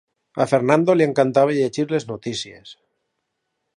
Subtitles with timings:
[0.45, 2.73] A Fernando li encantava llegir les notícies.